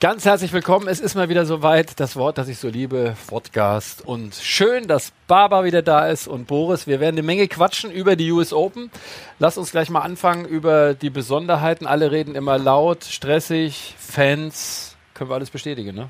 [0.00, 0.88] Ganz herzlich willkommen.
[0.88, 2.00] Es ist mal wieder soweit.
[2.00, 4.00] Das Wort, das ich so liebe, Podcast.
[4.00, 6.86] Und schön, dass Barbara wieder da ist und Boris.
[6.86, 8.90] Wir werden eine Menge quatschen über die US Open.
[9.38, 11.86] Lass uns gleich mal anfangen über die Besonderheiten.
[11.86, 14.96] Alle reden immer laut, stressig, Fans.
[15.12, 16.08] Können wir alles bestätigen, ne?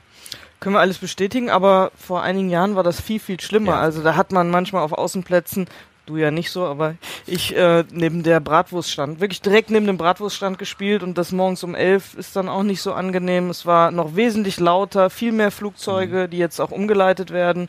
[0.61, 3.73] Können wir alles bestätigen, aber vor einigen Jahren war das viel, viel schlimmer.
[3.73, 3.81] Ja.
[3.81, 5.67] Also da hat man manchmal auf Außenplätzen
[6.11, 6.97] du ja nicht so, aber
[7.27, 11.75] ich äh, neben der Bratwurststand, wirklich direkt neben dem Bratwurststand gespielt und das morgens um
[11.75, 13.49] elf ist dann auch nicht so angenehm.
[13.49, 16.31] Es war noch wesentlich lauter, viel mehr Flugzeuge, mhm.
[16.31, 17.69] die jetzt auch umgeleitet werden.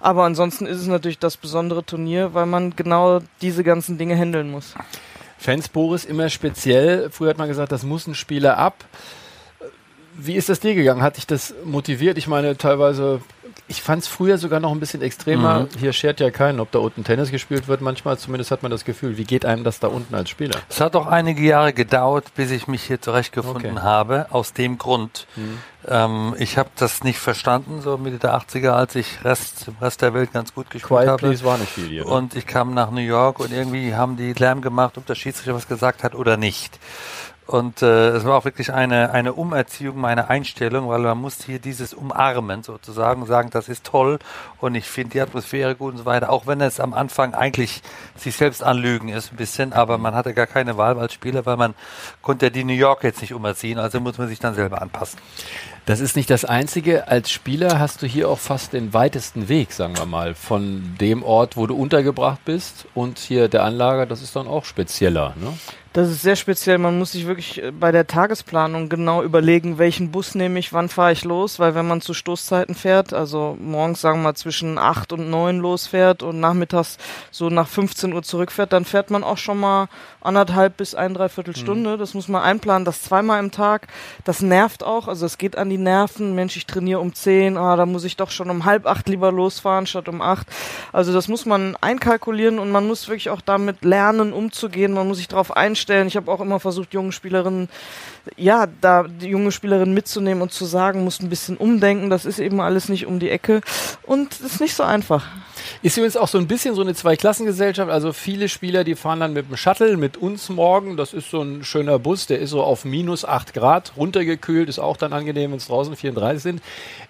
[0.00, 4.50] Aber ansonsten ist es natürlich das besondere Turnier, weil man genau diese ganzen Dinge handeln
[4.50, 4.74] muss.
[5.38, 7.10] Fans Boris immer speziell.
[7.10, 8.84] Früher hat man gesagt, das muss ein Spieler ab.
[10.16, 11.02] Wie ist das dir gegangen?
[11.02, 12.18] Hat dich das motiviert?
[12.18, 13.20] Ich meine, teilweise
[13.74, 15.60] ich fand es früher sogar noch ein bisschen extremer.
[15.60, 15.68] Mhm.
[15.80, 17.80] Hier schert ja keinen, ob da unten Tennis gespielt wird.
[17.80, 20.60] Manchmal zumindest hat man das Gefühl, wie geht einem das da unten als Spieler?
[20.68, 23.80] Es hat auch einige Jahre gedauert, bis ich mich hier zurechtgefunden okay.
[23.80, 24.26] habe.
[24.30, 25.26] Aus dem Grund.
[25.34, 25.58] Mhm.
[25.88, 30.14] Ähm, ich habe das nicht verstanden, so Mitte der 80er, als ich Rest, Rest der
[30.14, 31.44] Welt ganz gut gespielt Quiet habe.
[31.44, 32.04] war nicht viel hier.
[32.04, 32.10] Ne?
[32.10, 35.54] Und ich kam nach New York und irgendwie haben die Lärm gemacht, ob der Schiedsrichter
[35.54, 36.78] was gesagt hat oder nicht.
[37.46, 41.58] Und äh, es war auch wirklich eine, eine Umerziehung meiner Einstellung, weil man muss hier
[41.58, 44.18] dieses umarmen sozusagen, sagen, das ist toll
[44.60, 47.82] und ich finde die Atmosphäre gut und so weiter, auch wenn es am Anfang eigentlich
[48.16, 51.58] sich selbst anlügen ist ein bisschen, aber man hatte gar keine Wahl als Spieler, weil
[51.58, 51.74] man
[52.22, 55.18] konnte die New York jetzt nicht umerziehen, also muss man sich dann selber anpassen.
[55.86, 57.08] Das ist nicht das Einzige.
[57.08, 61.22] Als Spieler hast du hier auch fast den weitesten Weg, sagen wir mal, von dem
[61.22, 65.34] Ort, wo du untergebracht bist und hier der Anlage, das ist dann auch spezieller.
[65.38, 65.52] Ne?
[65.94, 66.78] Das ist sehr speziell.
[66.78, 70.88] Man muss sich wirklich äh, bei der Tagesplanung genau überlegen, welchen Bus nehme ich, wann
[70.88, 74.76] fahre ich los, weil wenn man zu Stoßzeiten fährt, also morgens sagen wir mal zwischen
[74.76, 76.98] acht und neun losfährt und nachmittags
[77.30, 79.86] so nach 15 Uhr zurückfährt, dann fährt man auch schon mal
[80.20, 81.94] anderthalb bis ein, dreiviertel Stunde.
[81.94, 81.98] Mhm.
[82.00, 83.86] Das muss man einplanen, das zweimal im Tag.
[84.24, 86.34] Das nervt auch, also es geht an die Nerven.
[86.34, 89.32] Mensch, ich trainiere um zehn, ah, da muss ich doch schon um halb acht lieber
[89.32, 90.46] losfahren statt um acht.
[90.92, 94.92] Also das muss man einkalkulieren und man muss wirklich auch damit lernen, umzugehen.
[94.92, 96.08] Man muss sich darauf einstellen stellen.
[96.08, 97.68] Ich habe auch immer versucht, junge Spielerinnen,
[98.36, 102.10] ja, da die junge Spielerin mitzunehmen und zu sagen, muss ein bisschen umdenken.
[102.10, 103.60] Das ist eben alles nicht um die Ecke
[104.02, 105.24] und ist nicht so einfach.
[105.84, 107.90] Ist übrigens auch so ein bisschen so eine Zweiklassengesellschaft.
[107.90, 110.96] Also viele Spieler, die fahren dann mit dem Shuttle, mit uns morgen.
[110.96, 114.70] Das ist so ein schöner Bus, der ist so auf minus 8 Grad runtergekühlt.
[114.70, 116.62] Ist auch dann angenehm, wenn es draußen 34 sind.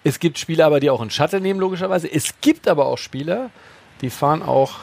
[0.03, 2.11] Es gibt Spieler aber, die auch einen Shuttle nehmen, logischerweise.
[2.11, 3.49] Es gibt aber auch Spieler,
[4.01, 4.79] die fahren auch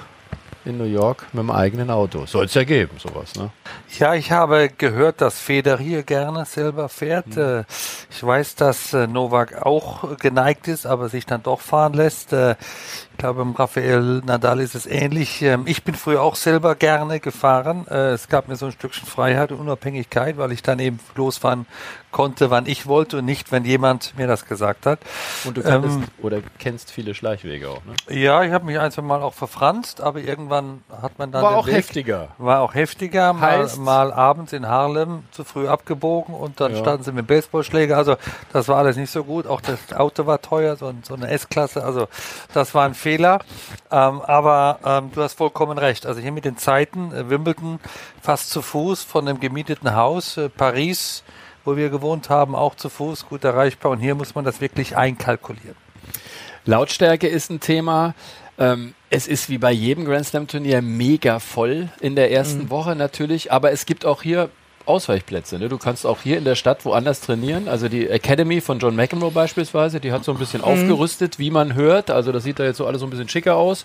[0.65, 2.27] in New York mit dem eigenen Auto.
[2.27, 3.51] Soll es ja geben, sowas, ne?
[3.99, 7.37] Ja, ich habe gehört, dass Feder hier gerne selber fährt.
[7.37, 7.65] Mhm.
[8.11, 12.33] Ich weiß, dass äh, Novak auch geneigt ist, aber sich dann doch fahren lässt.
[13.23, 15.43] Äh, ich glaube, im Rafael Nadal ist es ähnlich.
[15.43, 17.87] Ähm, ich bin früher auch selber gerne gefahren.
[17.87, 21.67] Es gab mir so ein Stückchen Freiheit und Unabhängigkeit, weil ich dann eben losfahren
[22.13, 25.01] konnte, wann ich wollte und nicht, wenn jemand mir das gesagt hat.
[25.45, 27.95] Und du kanntest ähm, oder kennst viele Schleichwege auch, ne?
[28.15, 31.43] Ja, ich habe mich ein, zwei Mal auch verfranst, aber irgendwann hat man dann.
[31.43, 32.29] War auch Weg, heftiger.
[32.39, 33.33] War auch heftiger.
[33.33, 36.79] Mal, mal, abends in Harlem zu früh abgebogen und dann ja.
[36.79, 37.97] standen sie mit dem Baseballschläger.
[37.97, 38.17] Also
[38.53, 39.47] das war alles nicht so gut.
[39.47, 41.83] Auch das Auto war teuer, so, so eine S-Klasse.
[41.83, 42.09] Also
[42.53, 43.12] das war ein Fehler.
[43.91, 46.07] Ähm, aber ähm, du hast vollkommen recht.
[46.07, 47.81] Also hier mit den Zeiten, äh, Wimbledon
[48.21, 51.23] fast zu Fuß von einem gemieteten Haus, äh, Paris
[51.65, 53.93] wo wir gewohnt haben, auch zu Fuß gut erreichbar.
[53.93, 55.77] Und hier muss man das wirklich einkalkulieren.
[56.65, 58.15] Lautstärke ist ein Thema.
[58.59, 62.71] Ähm, es ist wie bei jedem Grand Slam Turnier mega voll in der ersten mhm.
[62.71, 64.51] Woche natürlich, aber es gibt auch hier
[64.87, 65.59] Ausweichplätze.
[65.59, 65.69] Ne?
[65.69, 67.69] Du kannst auch hier in der Stadt woanders trainieren.
[67.69, 70.69] Also die Academy von John McEnroe beispielsweise, die hat so ein bisschen mhm.
[70.69, 72.11] aufgerüstet, wie man hört.
[72.11, 73.85] Also das sieht da jetzt so alles so ein bisschen schicker aus.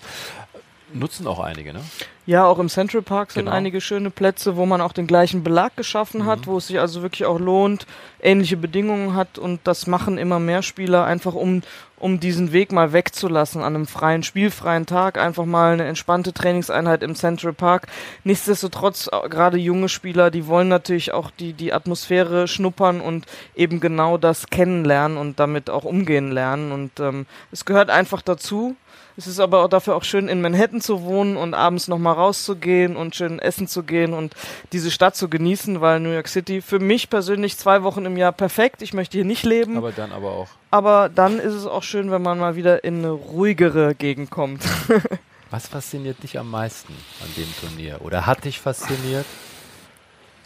[0.92, 1.80] Nutzen auch einige, ne?
[2.26, 3.56] Ja, auch im Central Park sind genau.
[3.56, 6.46] einige schöne Plätze, wo man auch den gleichen Belag geschaffen hat, mhm.
[6.46, 7.86] wo es sich also wirklich auch lohnt,
[8.20, 11.62] ähnliche Bedingungen hat und das machen immer mehr Spieler einfach um
[12.00, 17.02] um diesen Weg mal wegzulassen an einem freien, spielfreien Tag, einfach mal eine entspannte Trainingseinheit
[17.02, 17.86] im Central Park.
[18.24, 23.80] Nichtsdestotrotz, äh, gerade junge Spieler, die wollen natürlich auch die, die Atmosphäre schnuppern und eben
[23.80, 26.72] genau das kennenlernen und damit auch umgehen lernen.
[26.72, 28.76] Und ähm, es gehört einfach dazu.
[29.18, 32.94] Es ist aber auch dafür auch schön, in Manhattan zu wohnen und abends nochmal rauszugehen
[32.94, 34.32] und schön essen zu gehen und
[34.70, 38.30] diese Stadt zu genießen, weil New York City für mich persönlich zwei Wochen im Jahr
[38.30, 38.80] perfekt.
[38.80, 39.76] Ich möchte hier nicht leben.
[39.76, 40.46] Aber dann aber auch.
[40.70, 44.62] Aber dann ist es auch schön, wenn man mal wieder in eine ruhigere Gegend kommt.
[45.50, 47.98] Was fasziniert dich am meisten an dem Turnier?
[48.02, 49.26] Oder hat dich fasziniert?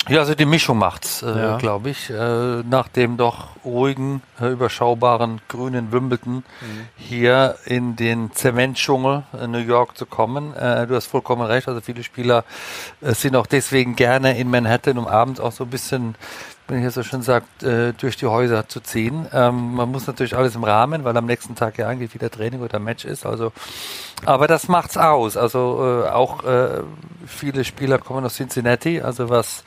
[0.09, 1.57] Ja, also die Mischung macht's, äh, ja.
[1.59, 2.11] glaube ich.
[2.11, 6.43] Äh, nach dem doch ruhigen, äh, überschaubaren grünen Wimbledon mhm.
[6.97, 10.57] hier in den Zementdschungel in New York zu kommen.
[10.57, 11.69] Äh, du hast vollkommen recht.
[11.69, 12.45] Also viele Spieler
[13.01, 16.17] äh, sind auch deswegen gerne in Manhattan, um abends auch so ein bisschen
[16.69, 19.27] wenn ich jetzt so schön sagt, äh, durch die Häuser zu ziehen.
[19.33, 22.63] Ähm, man muss natürlich alles im Rahmen, weil am nächsten Tag ja eigentlich wieder Training
[22.63, 23.27] oder Match ist.
[23.27, 23.53] Also,
[24.25, 25.37] aber das macht's aus.
[25.37, 26.45] Also auch
[27.27, 29.65] viele Spieler kommen aus Cincinnati, also was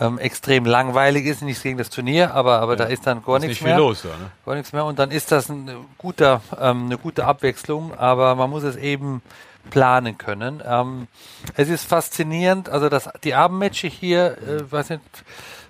[0.00, 2.76] ähm, extrem langweilig ist, nichts gegen das Turnier, aber, aber ja.
[2.76, 3.78] da ist dann gar ist nichts nicht mehr.
[3.78, 4.30] Los, ja, ne?
[4.44, 4.84] Gar nichts mehr.
[4.84, 9.22] Und dann ist das ein guter, ähm, eine gute Abwechslung, aber man muss es eben
[9.70, 10.62] planen können.
[10.64, 11.08] Ähm,
[11.54, 15.02] es ist faszinierend, also das, die Abendmatches hier, äh, weiß nicht,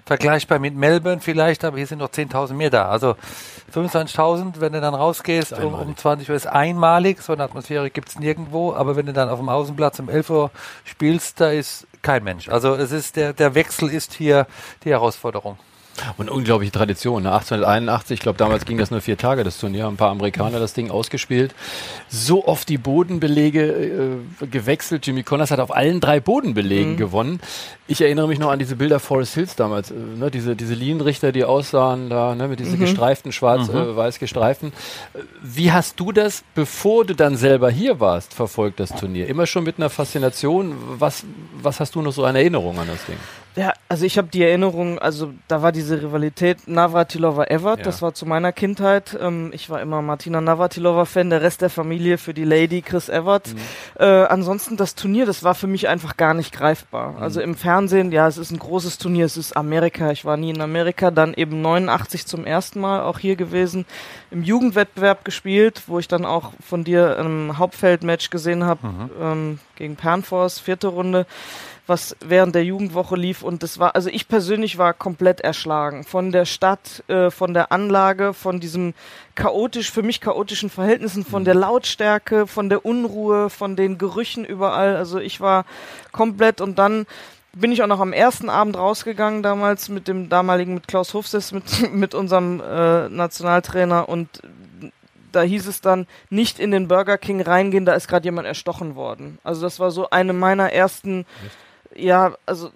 [0.08, 2.88] vergleichbar mit Melbourne vielleicht, aber hier sind noch 10.000 mehr da.
[2.88, 3.14] Also
[3.72, 7.22] 25.000, wenn du dann rausgehst um, um 20 Uhr, ist einmalig.
[7.22, 8.72] So eine Atmosphäre gibt es nirgendwo.
[8.72, 10.50] Aber wenn du dann auf dem Außenplatz um 11 Uhr
[10.84, 12.48] spielst, da ist kein Mensch.
[12.48, 14.46] Also es ist der, der Wechsel ist hier
[14.84, 15.58] die Herausforderung.
[16.16, 17.22] Und unglaubliche Tradition.
[17.22, 17.32] Ne?
[17.32, 20.58] 1881, ich glaube, damals ging das nur vier Tage, das Turnier, haben ein paar Amerikaner
[20.58, 21.54] das Ding ausgespielt.
[22.08, 25.06] So oft die Bodenbelege äh, gewechselt.
[25.06, 26.96] Jimmy Connors hat auf allen drei Bodenbelegen mhm.
[26.96, 27.40] gewonnen.
[27.86, 30.30] Ich erinnere mich noch an diese Bilder Forest Hills damals, äh, ne?
[30.30, 32.48] diese, diese Linienrichter, die aussahen da, ne?
[32.48, 32.80] mit diesen mhm.
[32.80, 34.16] gestreiften, schwarz-weiß mhm.
[34.16, 34.72] äh, gestreiften.
[35.42, 39.26] Wie hast du das, bevor du dann selber hier warst, verfolgt, das Turnier?
[39.28, 40.76] Immer schon mit einer Faszination?
[40.98, 41.24] Was,
[41.60, 43.16] was hast du noch so an Erinnerung an das Ding?
[43.58, 47.84] Ja, also ich habe die Erinnerung, also da war diese Rivalität Navratilova-Evert, ja.
[47.84, 49.18] das war zu meiner Kindheit.
[49.20, 53.48] Ähm, ich war immer Martina Navratilova-Fan, der Rest der Familie für die Lady Chris Evert.
[53.48, 53.58] Mhm.
[53.98, 57.14] Äh, ansonsten das Turnier, das war für mich einfach gar nicht greifbar.
[57.14, 57.22] Mhm.
[57.22, 60.50] Also im Fernsehen, ja, es ist ein großes Turnier, es ist Amerika, ich war nie
[60.50, 63.86] in Amerika, dann eben 89 zum ersten Mal auch hier gewesen,
[64.30, 69.10] im Jugendwettbewerb gespielt, wo ich dann auch von dir ein Hauptfeldmatch gesehen habe mhm.
[69.20, 71.26] ähm, gegen Pernfors, vierte Runde
[71.88, 76.32] was während der Jugendwoche lief und das war, also ich persönlich war komplett erschlagen von
[76.32, 78.94] der Stadt, äh, von der Anlage, von diesem
[79.34, 81.60] chaotisch, für mich chaotischen Verhältnissen, von der mhm.
[81.60, 84.96] Lautstärke, von der Unruhe, von den Gerüchen überall.
[84.96, 85.64] Also ich war
[86.12, 87.06] komplett und dann
[87.52, 91.52] bin ich auch noch am ersten Abend rausgegangen damals mit dem damaligen, mit Klaus Hofses,
[91.52, 94.28] mit, mit unserem äh, Nationaltrainer und
[95.32, 98.94] da hieß es dann, nicht in den Burger King reingehen, da ist gerade jemand erstochen
[98.94, 99.38] worden.
[99.44, 101.56] Also das war so eine meiner ersten Echt?
[101.98, 102.70] Ja, also.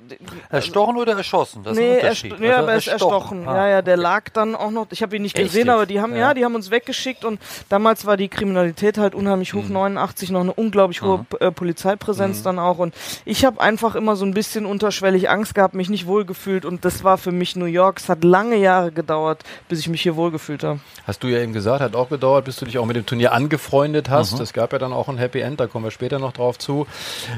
[0.50, 1.62] Erstochen oder erschossen?
[1.62, 3.46] Das nee, ist ein nee also aber er ist erstochen.
[3.46, 4.86] Ah, ja, ja, der lag dann auch noch.
[4.90, 5.46] Ich habe ihn nicht Echt?
[5.46, 6.18] gesehen, aber die haben, ja.
[6.18, 6.34] ja.
[6.34, 9.62] die haben uns weggeschickt und damals war die Kriminalität halt unheimlich hoch.
[9.62, 9.74] Mhm.
[9.74, 11.54] 89 noch eine unglaublich hohe mhm.
[11.54, 12.44] Polizeipräsenz mhm.
[12.44, 12.78] dann auch.
[12.78, 16.84] Und ich habe einfach immer so ein bisschen unterschwellig Angst gehabt, mich nicht wohlgefühlt und
[16.84, 18.00] das war für mich New York.
[18.00, 20.80] Es hat lange Jahre gedauert, bis ich mich hier wohlgefühlt habe.
[21.06, 23.32] Hast du ja eben gesagt, hat auch gedauert, bis du dich auch mit dem Turnier
[23.32, 24.40] angefreundet hast.
[24.40, 24.54] Es mhm.
[24.54, 26.86] gab ja dann auch ein Happy End, da kommen wir später noch drauf zu.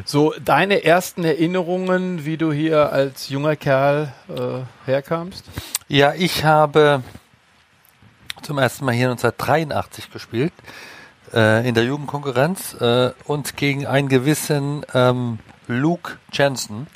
[0.04, 5.44] So, deine ersten Erinnerungen Erinnerungen, wie du hier als junger Kerl äh, herkamst?
[5.88, 7.02] Ja, ich habe
[8.42, 10.52] zum ersten Mal hier 1983 gespielt
[11.32, 16.86] äh, in der Jugendkonkurrenz äh, und gegen einen gewissen ähm, Luke Jensen.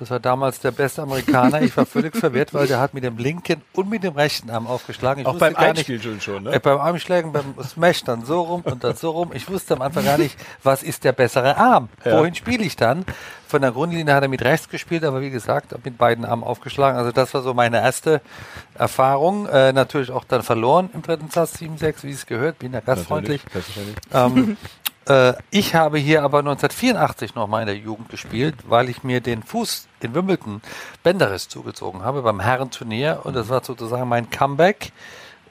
[0.00, 1.60] Das war damals der beste Amerikaner.
[1.60, 4.66] Ich war völlig verwirrt, weil der hat mit dem linken und mit dem rechten Arm
[4.66, 5.20] aufgeschlagen.
[5.20, 6.54] Ich Auch beim Einspiel schon, schon ne?
[6.54, 9.32] Äh, beim Einschlägen, beim Smash dann so rum und dann so rum.
[9.34, 11.90] Ich wusste am Anfang gar nicht, was ist der bessere Arm?
[12.02, 12.18] Ja.
[12.18, 13.04] Wohin spiele ich dann?
[13.46, 16.96] Von der Grundlinie hat er mit rechts gespielt, aber wie gesagt, mit beiden Armen aufgeschlagen.
[16.98, 18.22] Also das war so meine erste
[18.74, 19.48] Erfahrung.
[19.48, 22.58] Äh, natürlich auch dann verloren im dritten Satz 7-6, wie es gehört.
[22.58, 23.42] Bin ja gastfreundlich.
[24.14, 24.89] Ähm, äh,
[25.50, 29.88] ich habe hier aber 1984 nochmal in der Jugend gespielt, weil ich mir den Fuß
[30.00, 30.60] in Wimbledon
[31.02, 34.92] Bänderriss zugezogen habe beim Herrenturnier und das war sozusagen mein Comeback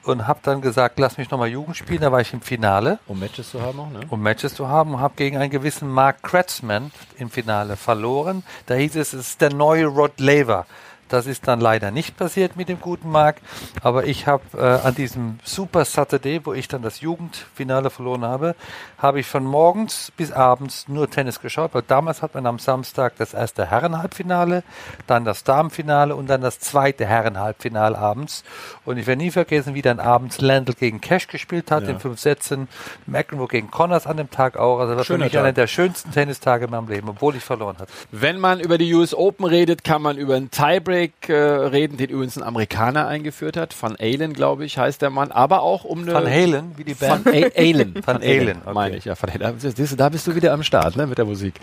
[0.04, 2.00] und habe dann gesagt, lass mich nochmal Jugend spielen.
[2.00, 2.98] Da war ich im Finale.
[3.06, 4.00] Um Matches zu haben auch, ne?
[4.08, 8.42] Um Matches zu haben und habe gegen einen gewissen Mark Kratzman im Finale verloren.
[8.66, 10.66] Da hieß es, es ist der neue Rod Laver.
[11.10, 13.36] Das ist dann leider nicht passiert mit dem guten Marc,
[13.82, 18.54] aber ich habe äh, an diesem Super Saturday, wo ich dann das Jugendfinale verloren habe,
[18.96, 23.16] habe ich von morgens bis abends nur Tennis geschaut, weil damals hat man am Samstag
[23.18, 24.62] das erste Herrenhalbfinale,
[25.08, 28.44] dann das Damenfinale und dann das zweite Herrenhalbfinale abends.
[28.84, 31.90] Und ich werde nie vergessen, wie dann abends Landl gegen Cash gespielt hat ja.
[31.90, 32.68] in fünf Sätzen,
[33.06, 34.78] McEnroe gegen Connors an dem Tag auch.
[34.78, 35.42] Also das war für mich Tag.
[35.42, 37.90] einer der schönsten Tennistage in meinem Leben, obwohl ich verloren habe.
[38.12, 41.96] Wenn man über die US Open redet, kann man über einen Tiebreak Tiebreak äh, reden,
[41.96, 43.74] den übrigens ein Amerikaner eingeführt hat.
[43.80, 45.30] Van Halen, glaube ich, heißt der Mann.
[45.30, 46.12] Aber auch um eine.
[46.12, 47.24] Van Halen, wie die Band?
[47.24, 47.94] Van Halen.
[48.04, 48.74] Van Halen, okay.
[48.74, 49.04] meine ich.
[49.04, 49.58] Ja, Van Halen.
[49.96, 51.54] Da bist du wieder am Start ne, mit der Musik.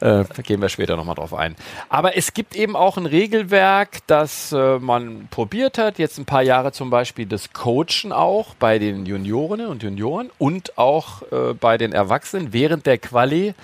[0.00, 1.56] Äh, da gehen wir später nochmal drauf ein.
[1.88, 5.98] Aber es gibt eben auch ein Regelwerk, das äh, man probiert hat.
[5.98, 10.78] Jetzt ein paar Jahre zum Beispiel das Coachen auch bei den Juniorinnen und Junioren und
[10.78, 13.54] auch äh, bei den Erwachsenen während der Quali.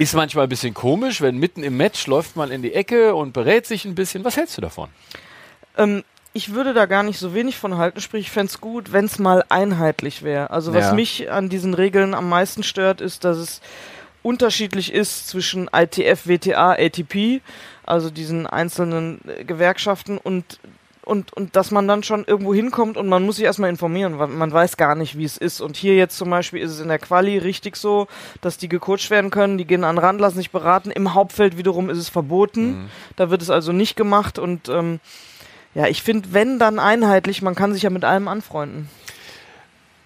[0.00, 3.34] Ist manchmal ein bisschen komisch, wenn mitten im Match läuft man in die Ecke und
[3.34, 4.24] berät sich ein bisschen.
[4.24, 4.88] Was hältst du davon?
[5.76, 8.94] Ähm, ich würde da gar nicht so wenig von halten, sprich, ich fände es gut,
[8.94, 10.48] wenn es mal einheitlich wäre.
[10.48, 10.92] Also was ja.
[10.94, 13.60] mich an diesen Regeln am meisten stört, ist, dass es
[14.22, 17.42] unterschiedlich ist zwischen ITF, WTA, ATP,
[17.84, 20.60] also diesen einzelnen äh, Gewerkschaften und
[21.02, 24.28] und, und dass man dann schon irgendwo hinkommt und man muss sich erstmal informieren, weil
[24.28, 25.60] man weiß gar nicht, wie es ist.
[25.60, 28.06] Und hier jetzt zum Beispiel ist es in der Quali richtig so,
[28.40, 30.90] dass die gecoacht werden können, die gehen an den Rand, lassen sich beraten.
[30.90, 32.82] Im Hauptfeld wiederum ist es verboten.
[32.82, 32.90] Mhm.
[33.16, 35.00] Da wird es also nicht gemacht und ähm,
[35.74, 38.88] ja, ich finde, wenn dann einheitlich, man kann sich ja mit allem anfreunden.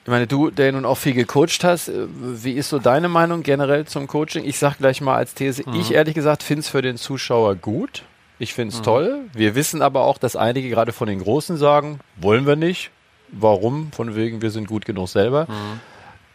[0.04, 3.42] Ich meine, du, der nun auch viel gecoacht hast, äh, wie ist so deine Meinung
[3.42, 4.44] generell zum Coaching?
[4.44, 5.80] Ich sag gleich mal als These, mhm.
[5.80, 8.02] ich ehrlich gesagt finde es für den Zuschauer gut.
[8.38, 8.84] Ich finde es mhm.
[8.84, 9.20] toll.
[9.32, 12.90] Wir wissen aber auch, dass einige gerade von den Großen sagen, wollen wir nicht.
[13.28, 13.92] Warum?
[13.92, 15.46] Von wegen, wir sind gut genug selber.
[15.48, 15.80] Mhm.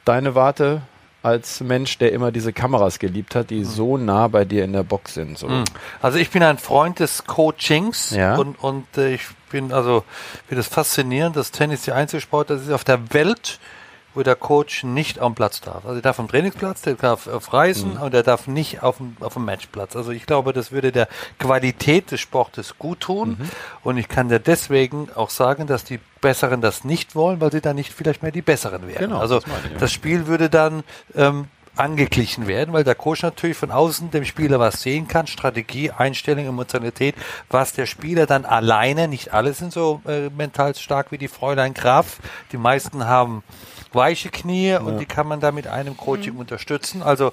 [0.06, 0.82] Deine Warte
[1.22, 3.66] als Mensch, der immer diese Kameras geliebt hat, die mhm.
[3.66, 5.38] so nah bei dir in der Box sind.
[5.38, 5.48] So.
[5.48, 5.66] Mhm.
[6.02, 8.36] Also ich bin ein Freund des Coachings ja.
[8.38, 10.04] und, und äh, ich bin also
[10.48, 13.60] finde es faszinierend, dass Tennis die Einzelsport, das ist auf der Welt,
[14.20, 15.86] wo der Coach nicht am Platz darf.
[15.86, 18.02] Also er darf am Trainingsplatz, der darf auf Reisen mhm.
[18.02, 19.96] und er darf nicht auf dem, auf dem Matchplatz.
[19.96, 21.08] Also ich glaube, das würde der
[21.40, 23.38] Qualität des Sportes gut tun.
[23.40, 23.50] Mhm.
[23.82, 27.62] Und ich kann dir deswegen auch sagen, dass die Besseren das nicht wollen, weil sie
[27.62, 29.06] dann nicht vielleicht mehr die Besseren wären.
[29.06, 29.78] Genau, also das, ich, ja.
[29.78, 30.84] das Spiel würde dann
[31.16, 31.48] ähm,
[31.78, 36.46] angeglichen werden, weil der Coach natürlich von außen dem Spieler was sehen kann, Strategie, Einstellung,
[36.46, 37.16] Emotionalität,
[37.50, 41.74] was der Spieler dann alleine, nicht alle sind so äh, mental stark wie die Fräulein
[41.74, 42.18] Graf,
[42.52, 43.44] die meisten haben
[43.94, 44.80] weiche Knie ja.
[44.80, 46.42] und die kann man da mit einem Coaching mhm.
[46.42, 47.02] unterstützen.
[47.02, 47.32] Also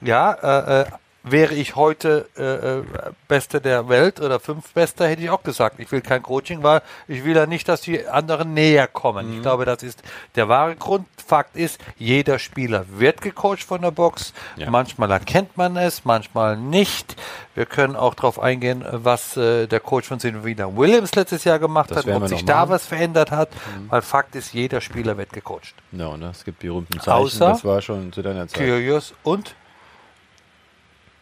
[0.00, 0.86] ja, äh, äh,
[1.28, 2.82] wäre ich heute äh, äh,
[3.28, 6.82] Beste der Welt oder fünf Bester, hätte ich auch gesagt, ich will kein Coaching, weil
[7.08, 9.28] ich will ja nicht, dass die anderen näher kommen.
[9.28, 9.34] Mhm.
[9.34, 10.02] Ich glaube, das ist
[10.36, 11.06] der wahre Grund.
[11.26, 14.32] Fakt ist, jeder Spieler wird gecoacht von der Box.
[14.56, 14.70] Ja.
[14.70, 17.16] Manchmal erkennt man es, manchmal nicht.
[17.56, 21.90] Wir können auch darauf eingehen, was äh, der Coach von Serena Williams letztes Jahr gemacht
[21.90, 23.50] das hat, ob sich da was verändert hat.
[23.50, 23.90] Mhm.
[23.90, 25.74] Weil Fakt ist, jeder Spieler wird gecoacht.
[25.90, 26.30] Ja, ne?
[26.30, 28.60] es gibt berühmten Zeichen, Außer das war schon zu deiner Zeit.
[28.60, 29.56] Kyrgios und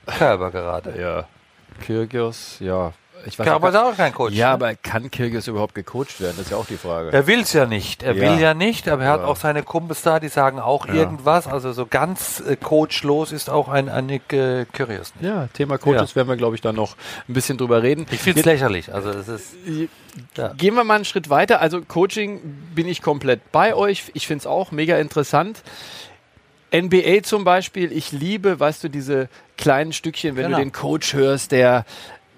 [0.07, 1.01] Körber gerade.
[1.01, 1.25] Ja.
[1.81, 2.93] Kyrgios, ja.
[3.27, 4.35] Ich weiß Körber ist auch kein Coach.
[4.35, 4.55] Ja, ne?
[4.55, 6.35] aber kann Kyrgios überhaupt gecoacht werden?
[6.37, 7.13] Das ist ja auch die Frage.
[7.13, 8.03] Er will es ja nicht.
[8.03, 8.21] Er ja.
[8.21, 10.95] will ja nicht, aber er hat auch seine Kumpels da, die sagen auch ja.
[10.95, 11.47] irgendwas.
[11.47, 15.25] Also so ganz äh, coachlos ist auch ein, ein Nick äh, Kyrgios nicht.
[15.25, 16.97] Ja, Thema Coaches werden wir, glaube ich, dann noch
[17.29, 18.07] ein bisschen drüber reden.
[18.11, 18.93] Ich finde es lächerlich.
[18.93, 19.55] Also es ist.
[20.57, 21.61] Gehen wir mal einen Schritt weiter.
[21.61, 22.41] Also Coaching
[22.75, 24.05] bin ich komplett bei euch.
[24.15, 25.63] Ich finde es auch mega interessant.
[26.75, 30.59] NBA zum Beispiel, ich liebe, weißt du, diese kleinen Stückchen, wenn genau.
[30.59, 31.85] du den Coach hörst, der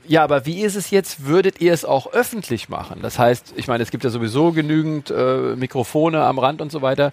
[0.09, 1.25] ja, aber wie ist es jetzt?
[1.27, 3.01] Würdet ihr es auch öffentlich machen?
[3.03, 6.81] Das heißt, ich meine, es gibt ja sowieso genügend äh, Mikrofone am Rand und so
[6.81, 7.11] weiter.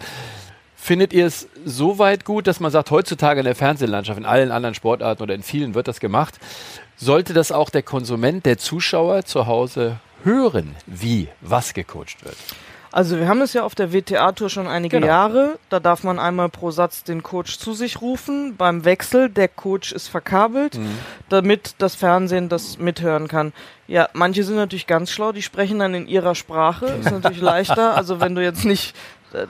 [0.75, 4.51] Findet ihr es so weit gut, dass man sagt, heutzutage in der Fernsehlandschaft, in allen
[4.51, 6.35] anderen Sportarten oder in vielen wird das gemacht,
[6.95, 12.37] sollte das auch der Konsument, der Zuschauer zu Hause hören, wie was gecoacht wird?
[12.93, 15.07] Also wir haben es ja auf der WTA-Tour schon einige genau.
[15.07, 15.57] Jahre.
[15.69, 18.55] Da darf man einmal pro Satz den Coach zu sich rufen.
[18.55, 20.99] Beim Wechsel, der Coach ist verkabelt, mhm.
[21.27, 23.51] damit das Fernsehen das mithören kann.
[23.87, 26.85] Ja, manche sind natürlich ganz schlau, die sprechen dann in ihrer Sprache.
[26.85, 27.95] Ist natürlich leichter.
[27.95, 28.95] Also wenn du jetzt nicht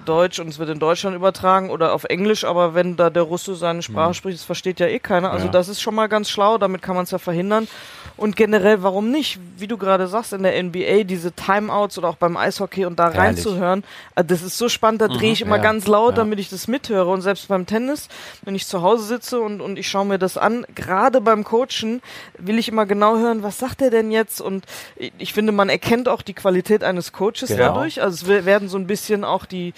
[0.05, 3.55] Deutsch und es wird in Deutschland übertragen oder auf Englisch, aber wenn da der Russe
[3.55, 4.13] seine Sprache mhm.
[4.13, 5.31] spricht, das versteht ja eh keiner.
[5.31, 5.51] Also ja.
[5.51, 7.67] das ist schon mal ganz schlau, damit kann man es ja verhindern.
[8.15, 9.39] Und generell, warum nicht?
[9.57, 13.05] Wie du gerade sagst, in der NBA, diese Timeouts oder auch beim Eishockey und da
[13.05, 13.19] Herrlich.
[13.19, 13.83] reinzuhören,
[14.15, 16.17] äh, das ist so spannend, da drehe ich mhm, immer ja, ganz laut, ja.
[16.17, 17.09] damit ich das mithöre.
[17.09, 18.09] Und selbst beim Tennis,
[18.43, 22.01] wenn ich zu Hause sitze und, und ich schaue mir das an, gerade beim Coachen,
[22.37, 24.41] will ich immer genau hören, was sagt er denn jetzt?
[24.41, 24.65] Und
[25.17, 27.63] ich finde, man erkennt auch die Qualität eines Coaches genau.
[27.63, 28.01] dadurch.
[28.01, 29.72] Also es werden so ein bisschen auch die,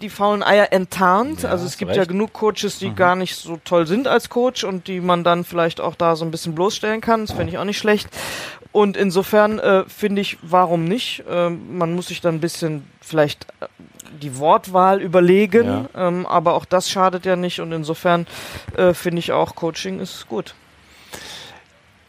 [0.00, 1.42] die faulen Eier enttarnt.
[1.42, 1.98] Ja, also es gibt recht.
[1.98, 2.96] ja genug Coaches, die mhm.
[2.96, 6.24] gar nicht so toll sind als Coach und die man dann vielleicht auch da so
[6.24, 7.26] ein bisschen bloßstellen kann.
[7.26, 8.08] Das finde ich auch nicht schlecht.
[8.72, 11.24] Und insofern äh, finde ich, warum nicht?
[11.30, 13.66] Äh, man muss sich dann ein bisschen vielleicht äh,
[14.22, 15.88] die Wortwahl überlegen, ja.
[16.08, 18.26] ähm, aber auch das schadet ja nicht und insofern
[18.76, 20.54] äh, finde ich auch, Coaching ist gut.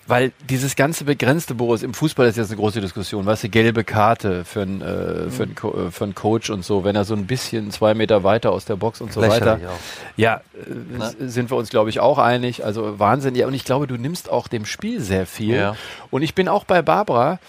[0.05, 3.85] Weil dieses ganze begrenzte, Boris, im Fußball ist jetzt eine große Diskussion, weißt du, gelbe
[3.85, 7.05] Karte für einen, äh, für, einen Co äh, für einen Coach und so, wenn er
[7.05, 9.59] so ein bisschen zwei Meter weiter aus der Box und so weiter.
[9.65, 9.79] Auch.
[10.17, 12.65] Ja, äh, sind wir uns, glaube ich, auch einig.
[12.65, 13.35] Also Wahnsinn.
[13.35, 15.55] Ja, und ich glaube, du nimmst auch dem Spiel sehr viel.
[15.55, 15.75] Ja.
[16.11, 17.39] Und ich bin auch bei Barbara,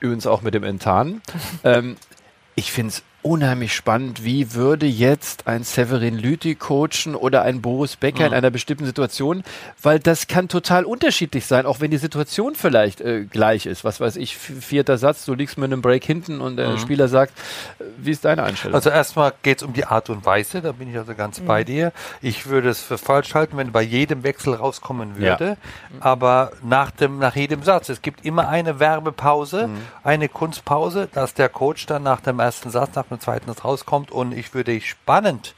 [0.00, 1.20] übrigens auch mit dem Entan.
[1.64, 1.96] ähm,
[2.54, 4.24] ich finde es unheimlich spannend.
[4.24, 8.28] Wie würde jetzt ein Severin Lüthi coachen oder ein Boris Becker mhm.
[8.28, 9.44] in einer bestimmten Situation?
[9.82, 13.84] Weil das kann total unterschiedlich sein, auch wenn die Situation vielleicht äh, gleich ist.
[13.84, 16.78] Was weiß ich, vierter Satz, du liegst mit einem Break hinten und der mhm.
[16.78, 17.34] Spieler sagt,
[17.98, 18.74] wie ist deine Einstellung?
[18.74, 21.46] Also erstmal geht es um die Art und Weise, da bin ich also ganz mhm.
[21.46, 21.92] bei dir.
[22.22, 25.56] Ich würde es für falsch halten, wenn bei jedem Wechsel rauskommen würde, ja.
[26.00, 27.90] aber nach, dem, nach jedem Satz.
[27.90, 29.76] Es gibt immer eine Werbepause, mhm.
[30.02, 34.10] eine Kunstpause, dass der Coach dann nach dem ersten Satz, nach dem zweiten das rauskommt
[34.10, 35.54] und ich würde spannend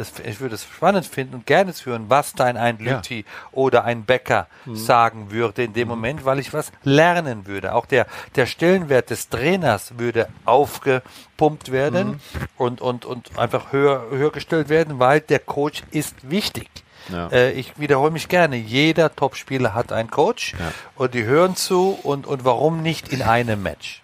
[0.00, 3.24] es, ich würde es spannend finden und gerne hören, was dein ein Lütti ja.
[3.52, 4.76] oder ein Bäcker mhm.
[4.76, 5.94] sagen würde in dem mhm.
[5.94, 7.74] Moment, weil ich was lernen würde.
[7.74, 12.20] Auch der, der Stellenwert des Trainers würde aufgepumpt werden mhm.
[12.56, 16.68] und, und, und einfach höher, höher gestellt werden, weil der Coach ist wichtig.
[17.10, 17.28] Ja.
[17.28, 18.56] Äh, ich wiederhole mich gerne.
[18.56, 20.72] Jeder Topspieler hat einen Coach ja.
[20.96, 24.02] und die hören zu und, und warum nicht in einem Match?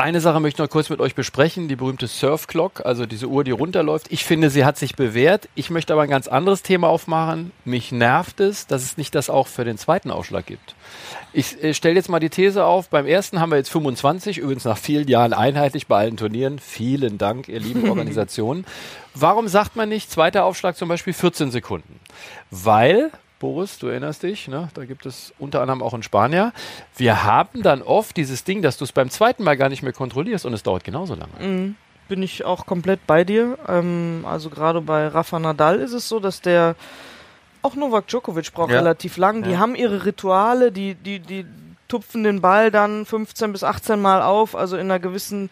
[0.00, 3.26] Eine Sache möchte ich noch kurz mit euch besprechen, die berühmte Surf Clock, also diese
[3.26, 4.06] Uhr, die runterläuft.
[4.08, 5.50] Ich finde, sie hat sich bewährt.
[5.54, 7.52] Ich möchte aber ein ganz anderes Thema aufmachen.
[7.66, 10.74] Mich nervt es, dass es nicht das auch für den zweiten Ausschlag gibt.
[11.34, 12.88] Ich äh, stelle jetzt mal die These auf.
[12.88, 16.60] Beim ersten haben wir jetzt 25, übrigens nach vielen Jahren einheitlich bei allen Turnieren.
[16.60, 18.64] Vielen Dank, ihr lieben Organisationen.
[19.14, 22.00] Warum sagt man nicht zweiter Aufschlag zum Beispiel 14 Sekunden?
[22.50, 24.68] Weil Boris, du erinnerst dich, ne?
[24.74, 26.52] da gibt es unter anderem auch in Spanier.
[26.96, 29.94] Wir haben dann oft dieses Ding, dass du es beim zweiten Mal gar nicht mehr
[29.94, 31.32] kontrollierst und es dauert genauso lange.
[31.40, 31.76] Mhm.
[32.08, 33.56] Bin ich auch komplett bei dir.
[33.66, 36.76] Ähm, also gerade bei Rafa Nadal ist es so, dass der
[37.62, 38.78] auch Novak Djokovic braucht ja.
[38.78, 39.42] relativ lang.
[39.42, 39.58] Die ja.
[39.58, 41.46] haben ihre Rituale, die, die, die
[41.88, 45.50] tupfen den Ball dann 15 bis 18 Mal auf, also in einer gewissen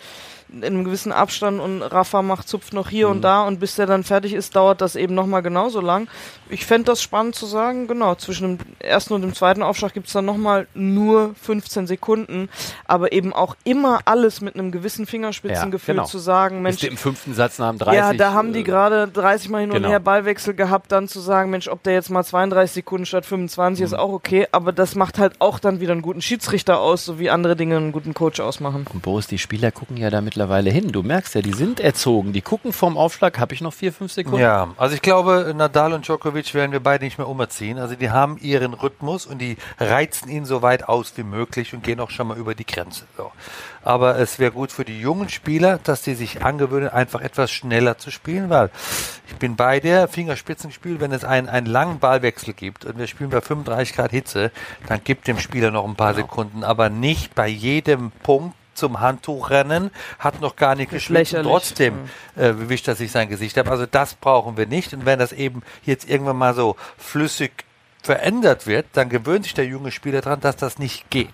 [0.50, 3.17] in einem gewissen Abstand und Rafa macht zupft noch hier mhm.
[3.17, 6.09] und da und bis der dann fertig ist, dauert das eben nochmal genauso lang.
[6.49, 10.07] Ich fände das spannend zu sagen, genau, zwischen dem ersten und dem zweiten Aufschlag gibt
[10.07, 12.49] es dann nochmal nur 15 Sekunden,
[12.87, 16.09] aber eben auch immer alles mit einem gewissen Fingerspitzengefühl ja, genau.
[16.09, 16.83] zu sagen, Mensch.
[16.83, 17.99] Ist im fünften Satz nach dem 30.
[17.99, 19.88] Ja, da haben die äh, gerade 30 Mal hin und genau.
[19.88, 23.81] her Ballwechsel gehabt, dann zu sagen, Mensch, ob der jetzt mal 32 Sekunden statt 25
[23.81, 23.85] mhm.
[23.85, 27.19] ist auch okay, aber das macht halt auch dann wieder einen guten Schiedsrichter aus, so
[27.19, 28.87] wie andere Dinge einen guten Coach ausmachen.
[28.93, 30.92] Und Boris, die Spieler gucken ja damit mittlerweile hin.
[30.92, 32.33] Du merkst ja, die sind erzogen.
[32.33, 34.38] Die gucken vorm Aufschlag, habe ich noch vier, fünf Sekunden?
[34.38, 37.76] Ja, also ich glaube, Nadal und Djokovic werden wir beide nicht mehr umerziehen.
[37.76, 41.83] Also die haben ihren Rhythmus und die reizen ihn so weit aus wie möglich und
[41.83, 43.07] gehen auch schon mal über die Grenze.
[43.16, 43.33] So.
[43.83, 47.99] Aber es wäre gut für die jungen Spieler, dass sie sich angewöhnen, einfach etwas schneller
[47.99, 48.71] zu spielen, weil
[49.26, 53.30] ich bin bei der Fingerspitzenspiel, wenn es einen, einen langen Ballwechsel gibt und wir spielen
[53.30, 54.52] bei 35 Grad Hitze,
[54.87, 56.26] dann gibt dem Spieler noch ein paar genau.
[56.26, 61.44] Sekunden, aber nicht bei jedem Punkt zum Handtuch rennen, hat noch gar nicht geschwitzt und
[61.44, 61.94] trotzdem
[62.37, 63.70] äh, wischt er sich sein Gesicht ab.
[63.70, 64.94] Also das brauchen wir nicht.
[64.94, 67.64] Und wenn das eben jetzt irgendwann mal so flüssig
[68.02, 71.28] verändert wird, dann gewöhnt sich der junge Spieler daran, dass das nicht geht.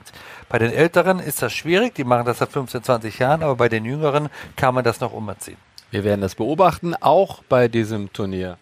[0.48, 3.68] Bei den Älteren ist das schwierig, die machen das seit 15, 20 Jahren, aber bei
[3.68, 5.58] den Jüngeren kann man das noch umerziehen.
[5.90, 8.58] Wir werden das beobachten, auch bei diesem Turnier.